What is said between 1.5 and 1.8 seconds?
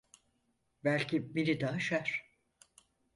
de